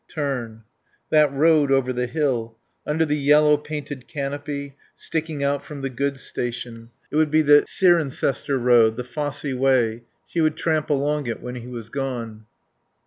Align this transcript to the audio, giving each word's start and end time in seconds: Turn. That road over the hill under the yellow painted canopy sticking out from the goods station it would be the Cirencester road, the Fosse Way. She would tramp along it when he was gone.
Turn. 0.07 0.63
That 1.11 1.31
road 1.31 1.71
over 1.71 1.93
the 1.93 2.07
hill 2.07 2.57
under 2.87 3.05
the 3.05 3.15
yellow 3.19 3.55
painted 3.55 4.07
canopy 4.07 4.75
sticking 4.95 5.43
out 5.43 5.63
from 5.63 5.81
the 5.81 5.91
goods 5.91 6.21
station 6.21 6.89
it 7.11 7.17
would 7.17 7.29
be 7.29 7.43
the 7.43 7.65
Cirencester 7.67 8.57
road, 8.57 8.97
the 8.97 9.03
Fosse 9.03 9.43
Way. 9.43 10.01
She 10.25 10.41
would 10.41 10.55
tramp 10.57 10.89
along 10.89 11.27
it 11.27 11.39
when 11.39 11.53
he 11.53 11.67
was 11.67 11.89
gone. 11.89 12.47